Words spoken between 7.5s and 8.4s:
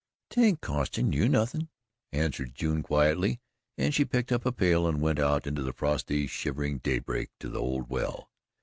old well.